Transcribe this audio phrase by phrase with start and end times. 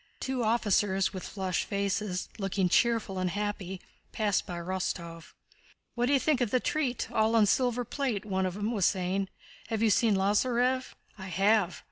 [0.19, 3.79] Two officers with flushed faces, looking cheerful and happy,
[4.11, 5.33] passed by Rostóv.
[5.93, 7.11] "What d'you think of the treat?
[7.11, 9.29] All on silver plate," one of them was saying.
[9.67, 11.79] "Have you seen Lázarev?" "I have."